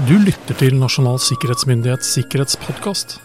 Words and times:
Du 0.00 0.14
lytter 0.16 0.56
til 0.56 0.78
Nasjonal 0.80 1.18
sikkerhetsmyndighets 1.20 2.14
sikkerhetspodkast. 2.16 3.18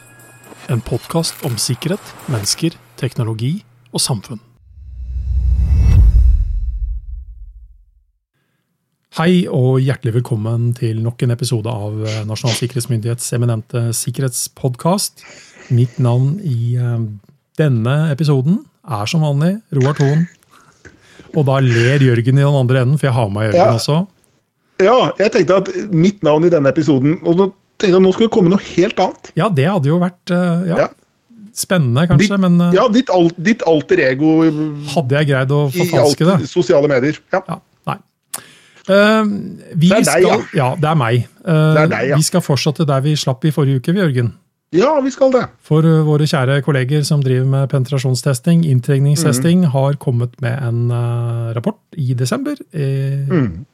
En 0.74 0.82
podkast 0.84 1.40
om 1.48 1.56
sikkerhet, 1.62 2.04
mennesker, 2.28 2.76
teknologi 3.00 3.54
og 3.96 4.04
samfunn. 4.04 4.42
Hei 9.18 9.48
og 9.50 9.80
hjertelig 9.82 10.18
velkommen 10.20 10.74
til 10.78 11.00
nok 11.02 11.24
en 11.26 11.34
episode 11.34 11.72
av 11.72 11.96
Nasjonal 12.28 12.58
sikkerhetsmyndighets 12.60 13.32
eminente 13.38 13.88
sikkerhetspodkast. 13.98 15.24
Mitt 15.74 15.98
navn 16.04 16.36
i 16.46 16.76
eh, 16.80 17.00
denne 17.60 17.96
episoden 18.12 18.60
er 18.88 19.08
som 19.10 19.24
vanlig 19.26 19.56
Roar 19.80 19.98
Thon. 19.98 20.28
Og 21.34 21.48
da 21.48 21.58
ler 21.64 22.04
Jørgen 22.06 22.38
i 22.38 22.44
den 22.46 22.60
andre 22.62 22.84
enden, 22.84 23.00
for 23.00 23.10
jeg 23.10 23.18
har 23.18 23.32
med 23.34 23.50
Jørgen 23.50 23.64
Ja. 23.64 23.74
også. 23.80 23.98
Ja, 24.84 25.12
jeg 25.18 25.32
tenkte 25.34 25.56
at 25.64 25.70
mitt 25.92 26.22
navn 26.24 26.44
i 26.46 26.50
denne 26.54 26.70
episoden 26.70 27.16
Og 27.26 27.36
nå 27.40 27.48
tenkte 27.80 27.88
jeg 27.90 27.96
at 27.98 28.04
nå 28.06 28.12
skulle 28.14 28.28
det 28.30 28.34
komme 28.36 28.50
noe 28.54 28.62
helt 28.76 29.00
annet. 29.00 29.32
Ja, 29.38 29.48
det 29.50 29.66
hadde 29.70 29.90
jo 29.90 29.98
vært 30.02 30.32
eh, 30.34 30.68
ja, 30.70 30.78
Ja. 30.84 30.88
spennende, 31.58 32.04
kanskje, 32.10 32.28
Ditt, 32.30 32.40
men 32.44 32.60
eh, 32.62 32.74
ja, 32.78 32.88
ditt, 32.94 33.10
al 33.10 33.32
ditt 33.38 33.64
alter 33.66 33.98
ego 34.06 34.36
i 34.46 34.52
hadde 34.94 35.18
jeg 35.18 35.30
greid 35.32 35.52
å 35.54 35.64
forfalske 35.74 36.26
det? 36.30 36.36
sosiale 36.50 36.88
medier. 36.92 37.18
Ja. 37.34 37.42
Ja, 37.48 37.58
nei. 37.90 37.98
Eh, 38.88 39.24
vi 39.76 39.90
Det 39.90 39.98
er 39.98 40.06
deg, 40.12 40.28
ja. 40.28 40.36
ja. 40.56 40.68
Det 40.80 40.90
er 40.92 41.00
meg. 41.00 41.24
Uh, 41.42 41.54
Det 41.76 41.82
er 41.86 41.88
deg, 41.96 42.10
ja. 42.14 42.20
Vi 42.22 42.28
skal 42.30 42.42
fortsette 42.46 42.86
der 42.88 43.02
vi 43.06 43.16
slapp 43.20 43.46
i 43.46 43.52
forrige 43.56 43.82
uke, 43.82 43.94
vi, 43.98 44.00
Jørgen. 44.06 44.34
ja, 44.78 44.94
vi 45.02 45.10
skal 45.12 45.32
det. 45.34 45.46
For 45.66 45.82
uh, 45.86 46.02
våre 46.08 46.28
kjære 46.30 46.62
kolleger 46.66 47.04
som 47.08 47.22
driver 47.26 47.46
med 47.48 47.70
penetrasjonstesting, 47.74 48.66
inntrengningstesting, 48.68 49.66
Mm. 49.66 49.72
har 49.74 49.94
kommet 50.02 50.38
med 50.42 50.62
en 50.62 50.92
eh, 50.92 51.54
rapport 51.58 51.80
i 51.98 52.14
desember. 52.14 52.56
eh, 52.74 53.26
Mm. 53.30 53.66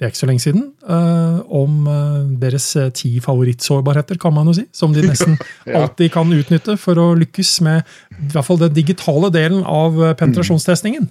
Det 0.00 0.06
er 0.06 0.12
ikke 0.14 0.18
så 0.22 0.26
lenge 0.30 0.40
siden. 0.40 0.62
eh, 0.88 1.40
om 1.52 1.86
eh, 1.86 2.28
deres 2.40 2.76
eh, 2.76 2.88
ti 2.88 3.20
favorittsårbarheter, 3.20 4.16
kan 4.16 4.32
man 4.32 4.46
jo 4.48 4.54
si. 4.56 4.62
Som 4.72 4.94
de 4.94 5.02
nesten 5.04 5.36
alltid 5.76 6.08
kan 6.14 6.32
utnytte 6.32 6.78
for 6.80 6.96
å 6.96 7.10
lykkes 7.20 7.58
med 7.66 7.82
i 8.16 8.30
hvert 8.32 8.46
fall 8.46 8.62
den 8.62 8.72
digitale 8.72 9.28
delen 9.28 9.60
av 9.60 10.00
penetrasjonstestingen. 10.16 11.10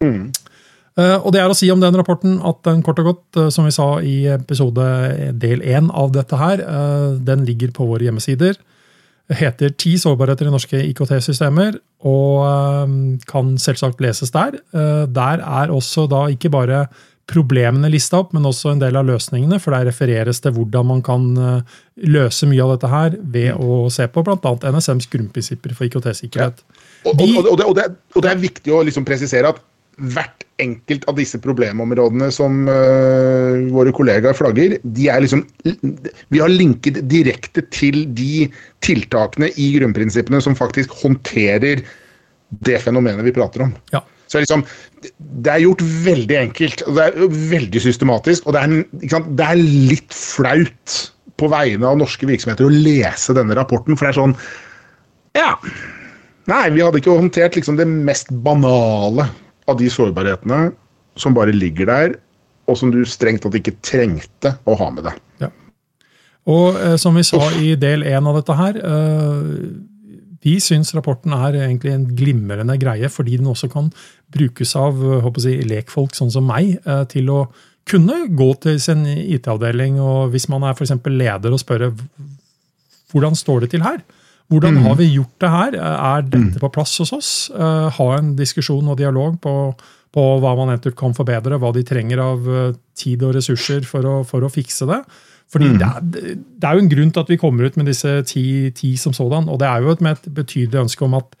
Mm. 0.00 0.30
Og 1.00 1.28
det 1.32 1.40
er 1.40 1.52
å 1.52 1.56
si 1.56 1.68
om 1.72 1.80
den 1.80 1.94
rapporten 1.96 2.38
at 2.44 2.58
den 2.64 2.80
kort 2.84 2.98
og 3.00 3.10
godt, 3.10 3.52
som 3.54 3.64
vi 3.64 3.72
sa 3.72 3.86
i 4.04 4.16
episode 4.32 4.84
del 5.40 5.62
én 5.62 5.88
av 5.96 6.10
dette 6.12 6.36
her, 6.36 6.60
den 7.24 7.44
ligger 7.48 7.70
på 7.76 7.86
våre 7.88 8.04
hjemmesider. 8.04 8.58
Heter 9.30 9.70
'Ti 9.70 9.94
sårbarheter 10.02 10.48
i 10.48 10.52
norske 10.52 10.80
IKT-systemer' 10.90 11.78
og 12.04 13.22
kan 13.30 13.54
selvsagt 13.56 14.02
leses 14.02 14.34
der. 14.34 14.58
Der 15.06 15.40
er 15.40 15.72
også 15.72 16.08
da 16.10 16.26
ikke 16.28 16.50
bare 16.50 16.88
problemene 17.30 17.90
lista 17.92 18.20
opp, 18.20 18.34
men 18.36 18.48
også 18.48 18.74
en 18.74 18.82
del 18.82 18.98
av 18.98 19.06
løsningene. 19.08 19.60
For 19.62 19.74
der 19.76 19.88
refereres 19.88 20.42
til 20.42 20.54
hvordan 20.56 20.90
man 20.90 21.02
kan 21.06 21.30
eh, 21.38 21.80
løse 22.10 22.48
mye 22.50 22.66
av 22.66 22.74
dette 22.74 22.92
her 22.92 23.16
ved 23.36 23.56
å 23.56 23.86
se 23.92 24.08
på 24.10 24.24
bl.a. 24.26 24.54
NSMs 24.74 25.10
grunnprinsipper 25.12 25.74
for 25.78 25.88
IKT-sikkerhet. 25.88 26.62
Og, 27.06 27.14
og, 27.14 27.42
og, 27.46 27.50
og, 27.54 27.82
og 28.16 28.24
det 28.24 28.32
er 28.32 28.42
viktig 28.42 28.74
å 28.74 28.84
liksom 28.86 29.06
presisere 29.08 29.54
at 29.54 29.62
hvert 30.00 30.44
enkelt 30.60 31.04
av 31.10 31.16
disse 31.18 31.40
problemområdene 31.42 32.30
som 32.32 32.62
uh, 32.68 33.56
våre 33.72 33.92
kollegaer 33.96 34.36
flagger, 34.36 34.76
de 34.80 35.08
er 35.12 35.24
liksom 35.24 35.44
Vi 35.64 36.40
har 36.40 36.52
linket 36.52 37.02
direkte 37.10 37.64
til 37.72 38.04
de 38.16 38.46
tiltakene 38.84 39.50
i 39.60 39.70
grunnprinsippene 39.76 40.40
som 40.44 40.56
faktisk 40.56 40.94
håndterer 41.02 41.84
det 42.66 42.80
fenomenet 42.82 43.26
vi 43.26 43.34
prater 43.36 43.66
om. 43.68 43.74
Ja. 43.92 44.02
Så 44.30 44.42
liksom, 44.42 44.62
det 45.42 45.50
er 45.50 45.64
gjort 45.64 45.82
veldig 46.04 46.36
enkelt, 46.38 46.84
og 46.86 46.98
det 46.98 47.06
er 47.08 47.38
veldig 47.50 47.82
systematisk. 47.82 48.46
Og 48.46 48.54
det 48.54 48.62
er, 48.62 49.24
det 49.26 49.46
er 49.46 49.62
litt 49.90 50.14
flaut 50.14 50.98
på 51.40 51.48
vegne 51.50 51.88
av 51.88 51.98
norske 51.98 52.28
virksomheter 52.28 52.68
å 52.68 52.74
lese 52.74 53.34
denne 53.36 53.56
rapporten, 53.58 53.96
for 53.96 54.06
det 54.06 54.14
er 54.14 54.20
sånn 54.20 54.36
Ja. 55.38 55.54
Nei, 56.50 56.64
vi 56.74 56.82
hadde 56.82 56.98
ikke 56.98 57.14
håndtert 57.14 57.54
liksom 57.54 57.76
det 57.78 57.86
mest 57.86 58.30
banale 58.44 59.28
av 59.70 59.78
de 59.78 59.90
sårbarhetene 59.92 60.70
som 61.20 61.36
bare 61.36 61.54
ligger 61.54 61.86
der, 61.90 62.16
og 62.70 62.78
som 62.78 62.90
du 62.94 63.02
strengt 63.06 63.44
tatt 63.44 63.58
ikke 63.58 63.76
trengte 63.86 64.54
å 64.66 64.76
ha 64.78 64.88
med 64.94 65.06
deg. 65.06 65.20
Ja. 65.42 65.50
Og 66.50 66.78
eh, 66.80 66.96
som 66.98 67.18
vi 67.18 67.24
sa 67.26 67.42
i 67.60 67.74
del 67.78 68.02
én 68.08 68.26
av 68.26 68.38
dette 68.38 68.56
her, 68.56 68.78
eh, 68.80 69.50
vi 70.44 70.56
syns 70.62 70.94
rapporten 70.96 71.34
er 71.36 71.58
egentlig 71.60 71.92
en 71.92 72.06
glimrende 72.16 72.76
greie, 72.80 73.10
fordi 73.12 73.36
den 73.40 73.50
også 73.50 73.68
kan 73.72 73.90
brukes 74.32 74.74
av 74.78 75.00
eh, 75.00 75.20
jeg, 75.24 75.66
lekfolk 75.68 76.16
sånn 76.16 76.32
som 76.32 76.48
meg 76.48 76.78
eh, 76.84 77.04
til 77.12 77.28
å 77.32 77.42
kunne 77.90 78.22
gå 78.36 78.52
til 78.62 78.78
sin 78.80 79.04
IT-avdeling, 79.08 79.98
og 80.00 80.30
hvis 80.34 80.48
man 80.52 80.64
er 80.68 80.76
for 80.78 80.86
leder, 81.16 81.52
og 81.52 81.62
spørre 81.62 81.90
hvordan 83.10 83.34
står 83.34 83.64
det 83.64 83.72
til 83.72 83.82
her? 83.82 84.02
Hvordan 84.50 84.80
har 84.82 84.96
vi 84.98 85.06
gjort 85.12 85.36
det 85.42 85.50
her? 85.50 85.76
Er 85.78 86.22
dette 86.26 86.58
på 86.58 86.70
plass 86.74 86.96
hos 86.98 87.12
oss? 87.14 87.30
Eh, 87.54 87.88
Ha 87.96 88.06
en 88.16 88.34
diskusjon 88.38 88.88
og 88.90 88.98
dialog 88.98 89.36
på, 89.42 89.54
på 90.10 90.24
hva 90.42 90.54
man 90.58 90.72
eventuelt 90.72 90.98
kan 90.98 91.14
forbedre, 91.14 91.58
hva 91.58 91.70
de 91.74 91.84
trenger 91.86 92.22
av 92.22 92.48
eh, 92.50 92.72
tid 92.98 93.22
og 93.22 93.36
ressurser 93.38 93.86
for 93.86 94.06
å, 94.06 94.16
for 94.26 94.42
å 94.42 94.50
fikse 94.50 94.88
det. 94.90 95.00
Fordi 95.50 95.72
det, 95.80 95.86
er, 95.86 96.02
det 96.62 96.66
er 96.66 96.76
jo 96.76 96.84
en 96.84 96.90
grunn 96.92 97.08
til 97.10 97.24
at 97.24 97.30
vi 97.32 97.38
kommer 97.40 97.66
ut 97.66 97.78
med 97.80 97.88
disse 97.90 98.10
ti, 98.30 98.44
ti 98.76 98.92
som 99.00 99.14
sådan, 99.16 99.48
og 99.50 99.58
det 99.62 99.66
er 99.66 99.82
jo 99.82 99.94
et, 99.96 100.04
med 100.04 100.18
et 100.18 100.28
betydelig 100.36 100.84
ønske 100.84 101.06
om 101.06 101.16
at 101.18 101.34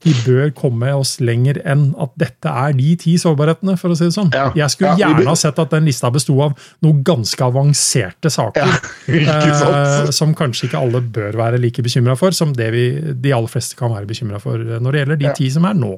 vi 0.00 0.14
bør 0.24 0.48
komme 0.56 0.88
oss 0.96 1.18
lenger 1.20 1.58
enn 1.68 1.90
at 2.00 2.14
dette 2.20 2.48
er 2.48 2.72
de 2.76 2.94
ti 3.00 3.16
sårbarhetene, 3.20 3.74
for 3.80 3.92
å 3.92 3.98
si 3.98 4.06
det 4.06 4.14
sånn. 4.14 4.30
Ja. 4.32 4.46
Jeg 4.56 4.72
skulle 4.72 4.94
Ja, 4.96 5.10
gjerne 5.10 5.28
ha 5.28 5.36
sett 5.36 5.60
at 5.60 5.74
den 5.74 5.88
lista 5.88 6.08
besto 6.12 6.38
av 6.40 6.54
noen 6.84 7.02
ganske 7.04 7.44
avanserte 7.44 8.32
saker. 8.32 8.72
Ja, 9.12 9.36
eh, 9.68 10.12
som 10.16 10.32
kanskje 10.38 10.70
ikke 10.70 10.80
alle 10.80 11.02
bør 11.04 11.36
være 11.42 11.60
like 11.60 11.84
bekymra 11.84 12.16
for, 12.16 12.32
som 12.36 12.54
det 12.56 12.70
vi, 12.72 12.86
de 13.12 13.34
aller 13.36 13.52
fleste 13.52 13.76
kan 13.76 13.92
være 13.92 14.08
bekymra 14.08 14.40
for 14.40 14.56
når 14.56 14.88
det 14.88 15.02
gjelder 15.02 15.20
de 15.20 15.34
ti 15.36 15.50
som 15.52 15.68
er 15.68 15.76
nå. 15.76 15.92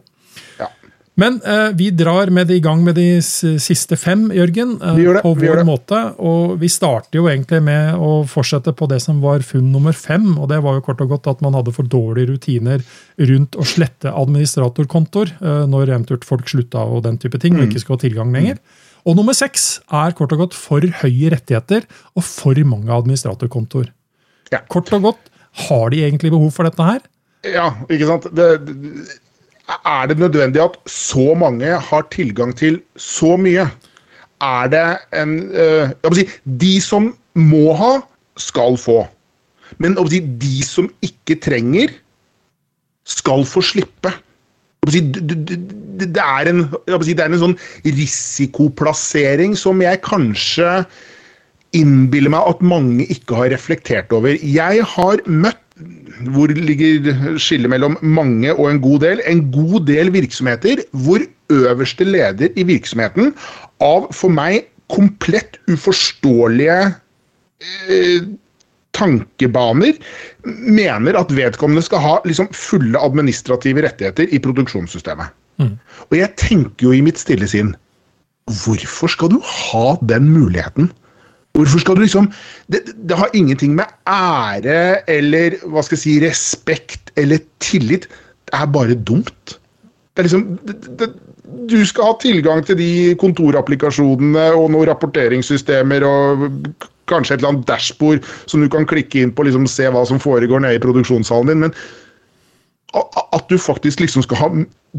Ja. 0.59 0.73
Men 1.21 1.35
eh, 1.45 1.69
vi 1.77 1.91
drar 1.93 2.31
med 2.33 2.47
det 2.49 2.57
i 2.57 2.63
gang 2.65 2.81
med 2.87 2.95
de 2.97 3.19
siste 3.21 3.99
fem, 4.01 4.31
Jørgen. 4.33 4.79
eh, 4.81 4.95
Vi 4.97 5.03
gjør 5.05 5.19
det, 5.19 5.23
På 5.27 5.33
vi 5.37 5.45
gjør 5.47 5.59
vår 5.59 5.61
det. 5.61 5.67
måte. 5.69 5.99
Og 6.25 6.55
vi 6.63 6.69
starter 6.73 7.19
jo 7.19 7.27
egentlig 7.29 7.59
med 7.63 7.99
å 8.01 8.13
fortsette 8.25 8.73
på 8.73 8.89
det 8.89 9.03
som 9.05 9.21
var 9.21 9.45
funn 9.45 9.69
nummer 9.75 9.93
fem. 9.93 10.39
Og 10.41 10.49
det 10.49 10.63
var 10.65 10.79
jo 10.79 10.85
kort 10.87 11.03
og 11.05 11.11
godt 11.13 11.27
at 11.35 11.43
man 11.45 11.53
hadde 11.59 11.75
for 11.77 11.85
dårlige 11.85 12.31
rutiner 12.33 12.81
rundt 13.21 13.59
å 13.61 13.67
slette 13.69 14.09
administratorkontoer 14.09 15.35
eh, 15.43 15.67
når 15.69 15.93
eventuelt 15.93 16.25
folk 16.25 16.49
slutta 16.49 16.81
og 16.89 17.03
den 17.05 17.19
type 17.21 17.39
ting, 17.39 17.59
og 17.59 17.67
Mm. 17.67 17.69
ikke 17.71 17.81
skulle 17.85 17.99
ha 18.01 18.09
tilgang 18.09 18.33
lenger. 18.33 18.59
Og 19.05 19.17
nummer 19.19 19.35
seks 19.35 19.81
er 19.93 20.13
kort 20.17 20.33
og 20.33 20.39
godt 20.47 20.55
for 20.55 20.81
høye 20.81 21.29
rettigheter 21.35 21.85
og 22.17 22.23
for 22.25 22.55
mange 22.65 22.89
administratorkontoer. 22.89 23.89
Ja. 24.53 24.61
Kort 24.71 24.93
og 24.95 25.03
godt, 25.03 25.29
har 25.69 25.91
de 25.91 26.01
egentlig 26.09 26.31
behov 26.33 26.53
for 26.55 26.65
dette 26.65 26.81
her? 26.83 27.01
Ja, 27.45 27.75
ikke 27.91 28.07
sant. 28.09 28.29
Det, 28.33 28.65
det, 28.65 29.19
er 29.71 30.07
det 30.11 30.19
nødvendig 30.19 30.63
at 30.63 30.77
så 30.91 31.35
mange 31.39 31.79
har 31.79 32.07
tilgang 32.11 32.55
til 32.59 32.81
så 32.97 33.37
mye? 33.37 33.69
Er 34.43 34.67
det 34.73 34.87
en 35.15 35.51
øh, 35.55 35.91
jeg 36.05 36.17
si, 36.19 36.27
De 36.45 36.81
som 36.81 37.13
må 37.35 37.73
ha, 37.79 38.01
skal 38.37 38.77
få. 38.77 39.07
Men 39.79 39.97
si, 40.11 40.21
de 40.21 40.65
som 40.67 40.91
ikke 41.03 41.39
trenger, 41.41 41.95
skal 43.07 43.47
få 43.47 43.63
slippe. 43.63 44.13
Si, 44.91 45.01
det, 45.01 46.11
er 46.19 46.51
en, 46.51 46.67
det 46.89 47.21
er 47.21 47.31
en 47.31 47.39
sånn 47.39 47.59
risikoplassering 47.87 49.55
som 49.59 49.83
jeg 49.83 50.03
kanskje 50.03 50.83
innbiller 51.77 52.33
meg 52.35 52.49
at 52.51 52.65
mange 52.67 53.07
ikke 53.15 53.39
har 53.39 53.53
reflektert 53.55 54.13
over. 54.13 54.35
Jeg 54.43 54.83
har 54.95 55.23
møtt 55.27 55.63
hvor 56.35 56.53
ligger 56.55 57.37
skillet 57.41 57.71
mellom 57.71 57.97
mange 58.03 58.53
og 58.55 58.71
en 58.71 58.81
god 58.83 59.03
del? 59.05 59.23
En 59.27 59.45
god 59.55 59.87
del 59.89 60.13
virksomheter 60.15 60.85
hvor 61.05 61.25
øverste 61.53 62.07
leder 62.09 62.53
i 62.57 62.67
virksomheten 62.69 63.33
av 63.83 64.09
for 64.15 64.33
meg 64.33 64.69
komplett 64.93 65.59
uforståelige 65.73 66.79
eh, 67.91 68.25
tankebaner 68.97 69.97
mener 70.45 71.17
at 71.19 71.33
vedkommende 71.33 71.85
skal 71.85 72.03
ha 72.05 72.17
liksom, 72.29 72.51
fulle 72.53 73.01
administrative 73.01 73.85
rettigheter 73.87 74.29
i 74.29 74.41
produksjonssystemet. 74.43 75.33
Og 76.11 76.17
jeg 76.19 76.35
tenker 76.41 76.89
jo 76.89 76.93
i 76.97 77.05
mitt 77.05 77.21
stille 77.21 77.49
sinn 77.49 77.75
Hvorfor 78.65 79.07
skal 79.13 79.31
du 79.31 79.37
ha 79.47 79.93
den 80.11 80.25
muligheten? 80.33 80.89
Hvorfor 81.53 81.83
skal 81.83 81.99
du 81.99 82.05
liksom 82.05 82.31
det, 82.73 82.81
det 82.97 83.17
har 83.19 83.33
ingenting 83.37 83.75
med 83.77 83.91
ære 84.09 85.03
eller 85.11 85.59
hva 85.69 85.83
skal 85.85 85.99
jeg 85.99 86.05
si, 86.05 86.15
respekt 86.25 87.13
eller 87.21 87.43
tillit 87.61 88.09
Det 88.49 88.57
er 88.57 88.73
bare 88.73 88.97
dumt. 88.97 89.59
Det 90.13 90.23
er 90.23 90.29
liksom 90.29 90.59
det, 90.67 90.79
det, 91.01 91.13
Du 91.69 91.77
skal 91.87 92.09
ha 92.09 92.15
tilgang 92.21 92.65
til 92.65 92.79
de 92.81 92.93
kontorapplikasjonene 93.21 94.49
og 94.57 94.71
noen 94.73 94.89
rapporteringssystemer 94.89 96.05
og 96.09 96.49
kanskje 97.11 97.35
et 97.35 97.43
eller 97.43 97.53
annet 97.53 97.69
dashbord 97.69 98.25
som 98.47 98.63
du 98.63 98.69
kan 98.73 98.89
klikke 98.89 99.21
inn 99.21 99.33
på 99.35 99.45
og 99.45 99.51
liksom 99.51 99.69
se 99.69 99.89
hva 99.93 100.05
som 100.09 100.21
foregår 100.23 100.63
nede 100.65 100.79
i 100.79 100.83
produksjonssalen 100.83 101.53
din. 101.53 101.67
Men 101.67 101.77
at 102.93 103.49
du 103.49 103.57
faktisk 103.61 104.03
liksom 104.03 104.25
skal 104.27 104.41
ha 104.41 104.49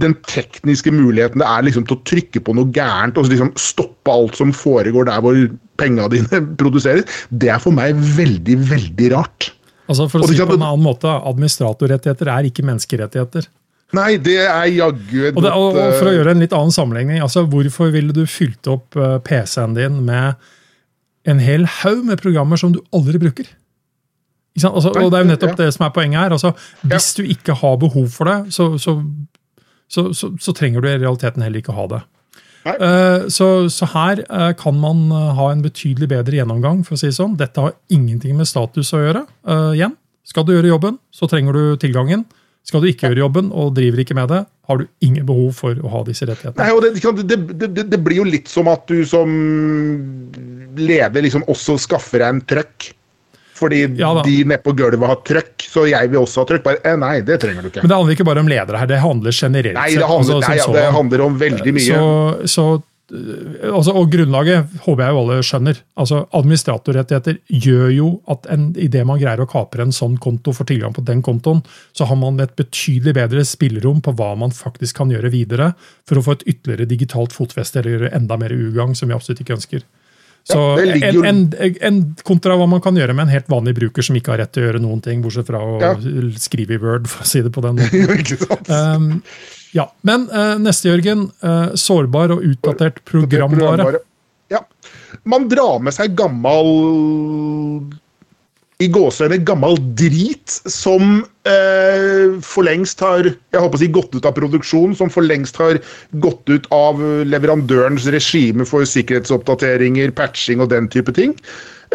den 0.01 0.16
tekniske 0.25 0.92
muligheten 0.94 1.44
det 1.44 1.48
er 1.50 1.66
liksom 1.68 1.86
til 1.86 1.98
å 2.00 2.06
trykke 2.10 2.42
på 2.42 2.56
noe 2.57 2.72
gærent 2.74 3.19
og 3.22 3.28
liksom 3.30 3.51
stoppe 3.60 4.13
alt 4.13 4.40
som 4.40 4.54
foregår 4.56 5.06
der 5.10 5.22
hvor 5.22 5.38
penga 5.81 6.07
dine 6.12 6.42
produseres, 6.62 7.06
det 7.30 7.51
er 7.54 7.62
for 7.62 7.75
meg 7.75 7.98
veldig, 8.18 8.57
veldig 8.72 9.12
rart. 9.13 9.51
Altså 9.90 10.07
For 10.10 10.24
å 10.24 10.30
si 10.30 10.40
det 10.40 10.48
på 10.48 10.57
en 10.57 10.66
annen 10.66 10.86
måte, 10.86 11.12
administratorrettigheter 11.12 12.31
er 12.31 12.50
ikke 12.50 12.66
menneskerettigheter. 12.66 13.50
Nei, 13.94 14.16
det 14.25 14.39
er 14.42 14.68
jaggu 14.74 15.28
og, 15.36 15.44
og, 15.46 15.75
For 16.00 16.10
å 16.10 16.13
gjøre 16.16 16.34
en 16.34 16.42
litt 16.42 16.54
annen 16.57 16.74
sammenligning, 16.74 17.22
altså 17.22 17.44
hvorfor 17.50 17.92
ville 17.94 18.16
du 18.16 18.24
fylt 18.25 18.66
opp 18.72 18.98
eh, 18.98 19.19
PC-en 19.22 19.75
din 19.78 20.00
med 20.07 20.39
en 21.30 21.42
hel 21.44 21.68
haug 21.81 22.01
med 22.07 22.22
programmer 22.24 22.57
som 22.60 22.74
du 22.74 22.81
aldri 22.96 23.22
bruker? 23.22 23.51
Altså, 24.61 24.91
og 24.94 25.11
Det 25.11 25.17
er 25.17 25.23
jo 25.23 25.31
nettopp 25.31 25.57
det 25.57 25.69
som 25.73 25.88
er 25.88 25.94
poenget 25.95 26.19
her. 26.21 26.33
Altså, 26.35 26.53
hvis 26.85 27.13
du 27.17 27.23
ikke 27.23 27.55
har 27.57 27.77
behov 27.81 28.09
for 28.13 28.29
det, 28.29 28.53
så, 28.53 28.77
så, 28.77 29.00
så, 29.89 30.11
så 30.13 30.53
trenger 30.53 30.81
du 30.81 30.89
i 30.89 30.97
realiteten 30.97 31.41
heller 31.41 31.63
ikke 31.63 31.73
ha 31.77 31.88
det. 31.95 32.03
Uh, 32.63 33.27
så, 33.27 33.88
her 33.91 34.21
uh, 34.29 34.53
kan 34.55 34.77
man 34.79 35.09
uh, 35.11 35.33
ha 35.35 35.50
en 35.51 35.63
betydelig 35.65 36.07
bedre 36.13 36.38
gjennomgang. 36.38 36.85
for 36.85 36.95
å 36.95 37.01
si 37.01 37.09
det 37.09 37.17
sånn. 37.17 37.35
Dette 37.39 37.59
har 37.59 37.75
ingenting 37.91 38.38
med 38.38 38.47
status 38.47 38.94
å 38.94 39.01
gjøre. 39.03 39.25
igjen, 39.75 39.97
Skal 40.23 40.45
du 40.47 40.53
gjøre 40.53 40.71
jobben, 40.71 41.00
så 41.11 41.27
trenger 41.27 41.53
du 41.53 41.77
tilgangen. 41.77 42.25
Skal 42.63 42.79
du 42.79 42.88
ikke 42.88 43.09
gjøre 43.09 43.25
jobben 43.25 43.51
og 43.51 43.73
driver 43.75 44.00
ikke 44.00 44.15
med 44.15 44.29
det, 44.31 44.45
har 44.69 44.79
du 44.79 44.85
ingen 45.03 45.25
behov 45.27 45.51
for 45.57 45.75
å 45.75 45.89
ha 45.91 46.03
disse 46.07 46.23
rettighetene. 46.23 46.63
Nei, 46.63 46.71
og 46.71 46.85
det, 46.85 47.27
det, 47.27 47.67
det, 47.75 47.83
det 47.91 48.00
blir 48.00 48.21
jo 48.21 48.27
litt 48.29 48.47
som 48.47 48.69
at 48.71 48.85
du 48.88 49.03
som 49.03 49.27
leder 50.79 51.25
liksom 51.25 51.44
også 51.51 51.75
skaffer 51.83 52.23
deg 52.23 52.31
en 52.31 52.45
trøkk 52.47 52.94
fordi 53.53 53.81
ja, 54.00 54.13
de 54.25 54.38
nede 54.44 54.61
på 54.63 54.73
gulvet 54.77 55.09
har 55.09 55.19
trøkk, 55.25 55.67
så 55.69 55.85
jeg 55.89 56.09
vil 56.13 56.23
også 56.23 56.44
ha 56.44 56.50
trøkk. 56.50 56.63
Bare, 56.65 56.81
eh, 56.83 56.97
nei, 57.00 57.17
det 57.25 57.39
trenger 57.44 57.65
du 57.65 57.69
ikke. 57.69 57.83
Men 57.83 57.91
det 57.91 58.00
handler 58.00 58.17
ikke 58.17 58.29
bare 58.31 58.45
om 58.45 58.50
ledere 58.50 58.81
her, 58.81 58.89
det 58.89 59.03
handler 59.03 59.38
generelt 59.38 59.77
nei, 59.77 59.91
det 59.94 60.09
handler, 60.09 60.39
altså, 60.39 60.50
nei, 60.50 60.57
ja, 60.57 60.73
det 60.79 60.89
handler 60.97 61.27
om 61.27 61.38
veldig 61.41 61.75
mye. 61.77 61.85
Så, 61.85 62.50
så 62.50 62.65
eh, 63.13 63.69
altså, 63.69 63.95
og 64.00 64.09
grunnlaget 64.15 64.75
håper 64.88 65.05
jeg 65.05 65.15
jo 65.15 65.21
alle 65.21 65.39
skjønner. 65.45 65.81
altså 66.01 66.23
Administratorrettigheter 66.41 67.39
gjør 67.67 67.88
jo 67.94 68.11
at 68.33 68.50
idet 68.81 69.05
man 69.07 69.21
greier 69.21 69.45
å 69.45 69.50
kapre 69.53 69.85
en 69.85 69.95
sånn 69.95 70.17
konto, 70.23 70.55
får 70.57 70.71
tilgang 70.73 70.97
på 70.97 71.05
den 71.05 71.21
kontoen, 71.25 71.61
så 71.94 72.09
har 72.09 72.17
man 72.19 72.41
et 72.41 72.57
betydelig 72.59 73.15
bedre 73.21 73.45
spillerom 73.47 74.01
på 74.01 74.17
hva 74.17 74.33
man 74.39 74.55
faktisk 74.55 75.03
kan 75.03 75.13
gjøre 75.13 75.33
videre 75.33 75.75
for 76.09 76.17
å 76.17 76.25
få 76.25 76.39
et 76.39 76.47
ytterligere 76.55 76.89
digitalt 76.89 77.38
fotfeste 77.38 77.83
eller 77.83 78.00
gjøre 78.00 78.15
enda 78.17 78.41
mer 78.41 78.55
ugagn, 78.55 78.97
som 78.97 79.13
vi 79.13 79.19
absolutt 79.19 79.45
ikke 79.45 79.61
ønsker. 79.61 79.85
Så 80.44 80.60
ja, 80.60 80.95
en, 81.07 81.24
en, 81.25 81.75
en, 81.81 82.00
Kontra 82.28 82.57
hva 82.60 82.66
man 82.68 82.81
kan 82.84 82.98
gjøre 83.00 83.16
med 83.16 83.30
en 83.30 83.31
helt 83.31 83.48
vanlig 83.51 83.78
bruker 83.78 84.04
som 84.04 84.18
ikke 84.19 84.34
har 84.34 84.42
rett 84.44 84.51
til 84.51 84.66
å 84.66 84.68
gjøre 84.68 84.81
noen 84.84 85.00
ting, 85.04 85.22
bortsett 85.24 85.48
fra 85.48 85.62
å 85.63 85.78
ja. 85.80 85.94
skrive 86.42 86.75
i 86.75 86.81
Word, 86.81 87.07
for 87.07 87.24
å 87.24 87.30
si 87.30 87.44
det 87.45 87.51
på 87.56 87.63
den 87.63 87.80
måten. 87.80 88.57
um, 88.68 89.07
ja. 89.74 89.88
Men 90.04 90.28
uh, 90.34 90.57
neste, 90.60 90.92
Jørgen. 90.92 91.30
Uh, 91.44 91.72
sårbar 91.80 92.36
og 92.36 92.44
utdatert 92.44 93.00
programvare. 93.07 94.04
Ja. 94.51 94.66
Man 95.24 95.48
drar 95.51 95.80
med 95.84 95.95
seg 95.95 96.18
gammel 96.19 96.68
i 98.83 98.89
gåseøyne 98.91 99.39
gammel 99.47 99.77
drit 99.97 100.57
som 100.69 101.21
eh, 101.47 102.33
for 102.44 102.68
lengst 102.68 103.01
har 103.03 103.30
jeg 103.30 103.62
håper 103.62 103.77
å 103.77 103.81
si, 103.81 103.91
gått 103.94 104.15
ut 104.18 104.27
av 104.27 104.35
produksjon, 104.38 104.95
som 104.97 105.12
for 105.13 105.25
lengst 105.25 105.59
har 105.62 105.80
gått 106.24 106.50
ut 106.51 106.68
av 106.75 107.00
leverandørens 107.30 108.09
regime 108.13 108.68
for 108.68 108.88
sikkerhetsoppdateringer, 108.89 110.13
patching 110.18 110.63
og 110.63 110.71
den 110.74 110.89
type 110.94 111.15
ting. 111.15 111.38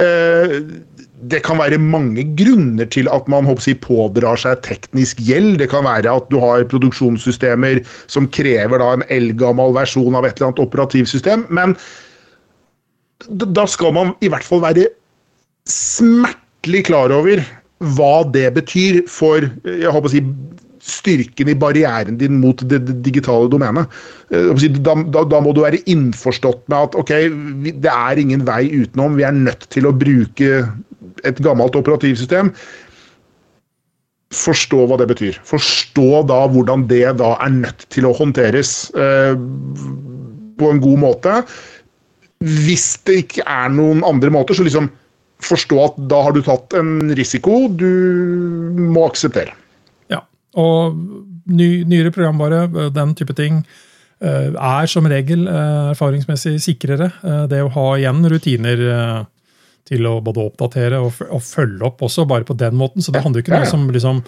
Eh, 0.01 0.59
det 1.29 1.41
kan 1.43 1.59
være 1.59 1.81
mange 1.83 2.23
grunner 2.39 2.87
til 2.95 3.09
at 3.11 3.27
man 3.31 3.47
håper 3.49 3.63
å 3.63 3.67
si, 3.67 3.75
pådrar 3.83 4.39
seg 4.39 4.61
teknisk 4.67 5.23
gjeld. 5.27 5.59
Det 5.59 5.71
kan 5.73 5.87
være 5.87 6.13
at 6.13 6.29
du 6.31 6.39
har 6.43 6.67
produksjonssystemer 6.71 7.83
som 8.07 8.29
krever 8.31 8.79
da, 8.79 8.93
en 8.95 9.07
eldgammel 9.13 9.75
versjon 9.77 10.15
av 10.15 10.29
et 10.29 10.39
eller 10.39 10.53
annet 10.53 10.63
operativsystem. 10.63 11.49
Men 11.51 11.75
da 13.27 13.67
skal 13.67 13.97
man 13.97 14.15
i 14.23 14.31
hvert 14.31 14.47
fall 14.47 14.63
være 14.63 14.87
smert 15.69 16.39
ordentlig 16.59 16.87
klar 16.87 17.13
over 17.15 17.43
hva 17.95 18.25
det 18.35 18.51
betyr 18.57 19.05
for 19.07 19.45
jeg 19.65 19.93
håper 19.95 20.09
å 20.09 20.13
si, 20.13 20.23
styrken 20.89 21.51
i 21.51 21.55
barrieren 21.55 22.17
din 22.19 22.41
mot 22.41 22.63
det 22.71 22.81
digitale 23.05 23.49
domenet. 23.51 23.87
Eh, 24.33 24.51
da, 24.81 24.95
da, 25.05 25.25
da, 25.25 25.41
må 25.41 25.53
du 25.53 25.63
være 25.63 25.83
innforstått 25.87 26.65
med 26.69 26.79
at 26.89 26.99
ok, 26.99 27.13
det 27.85 27.93
er 27.93 28.19
ingen 28.19 28.45
vei 28.47 28.65
utenom, 28.73 29.19
vi 29.19 29.27
er 29.29 29.37
nødt 29.37 29.69
til 29.71 29.87
å 29.87 29.95
bruke 29.95 30.65
et 31.29 31.43
gammelt 31.45 31.77
operativsystem. 31.77 32.53
Forstå 34.35 34.87
hva 34.89 34.99
det 35.01 35.09
betyr. 35.09 35.39
Forstå 35.49 36.25
da 36.29 36.43
hvordan 36.53 36.87
det 36.89 37.05
da 37.21 37.35
er 37.45 37.53
nødt 37.53 37.87
til 37.93 38.09
å 38.09 38.15
håndteres 38.17 38.91
eh, 38.97 39.35
på 40.59 40.73
en 40.73 40.81
god 40.83 41.05
måte. 41.05 41.43
Hvis 42.39 42.95
det 43.09 43.23
ikke 43.25 43.45
er 43.51 43.71
noen 43.75 44.05
andre 44.07 44.33
måter, 44.33 44.57
så 44.57 44.67
liksom 44.67 44.89
forstå 45.45 45.79
at 45.85 45.99
da 46.11 46.21
har 46.27 46.35
du 46.35 46.43
tatt 46.45 46.75
en 46.79 47.13
risiko 47.17 47.67
du 47.71 47.89
må 48.91 49.07
akseptere. 49.09 49.55
Ja, 50.11 50.25
og 50.59 50.99
ny, 51.49 51.69
nyere 51.89 52.13
programvare, 52.15 52.67
den 52.95 53.15
type 53.19 53.37
ting, 53.39 53.63
eh, 54.21 54.51
er 54.53 54.91
som 54.91 55.07
regel 55.09 55.47
eh, 55.49 55.95
erfaringsmessig 55.95 56.59
sikrere. 56.65 57.13
Eh, 57.23 57.45
det 57.51 57.63
å 57.65 57.73
ha 57.77 57.89
igjen 57.97 58.25
rutiner 58.29 58.85
til 59.89 60.05
å 60.05 60.19
både 60.21 60.45
oppdatere 60.51 61.01
og, 61.01 61.15
følge 61.41 61.87
opp 61.87 62.03
også, 62.05 62.27
bare 62.29 62.45
på 62.45 62.57
den 62.59 62.77
måten. 62.77 63.05
Så 63.05 63.15
det 63.15 63.23
handler 63.25 63.45
ikke 63.45 63.57
noe 63.57 63.71
som 63.71 63.87
liksom, 63.89 64.21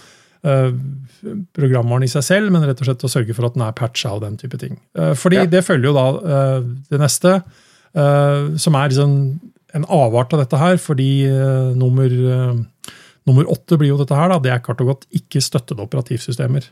programvaren 1.53 2.07
i 2.07 2.09
seg 2.09 2.25
selv, 2.25 2.49
men 2.55 2.63
rett 2.65 2.79
og 2.81 2.87
slett 2.89 3.03
å 3.05 3.11
sørge 3.13 3.35
for 3.37 3.45
at 3.45 3.59
den 3.59 3.67
er 3.67 3.75
patcha 3.77 4.15
og 4.15 4.23
den 4.25 4.39
type 4.41 4.57
ting. 4.57 4.79
Fordi 4.97 5.43
ja. 5.43 5.45
det 5.53 5.61
følger 5.67 5.91
jo 5.91 5.93
da 5.93 6.07
det 6.89 7.01
neste, 7.03 7.35
som 7.93 8.79
er 8.81 8.89
liksom 8.89 9.13
en 9.77 9.87
avart 9.87 10.35
av 10.35 10.43
dette 10.43 10.59
her, 10.61 10.81
fordi 10.83 11.11
uh, 11.31 11.71
nummer, 11.79 12.11
uh, 12.11 12.93
nummer 13.29 13.49
åtte 13.53 13.79
blir 13.81 13.93
jo 13.93 14.01
dette 14.01 14.17
her. 14.17 14.33
Da, 14.33 14.41
det 14.43 14.55
er 14.55 14.63
kort 14.65 14.83
og 14.85 14.95
godt 14.95 15.09
ikke 15.17 15.43
støttede 15.45 15.85
operativsystemer. 15.87 16.69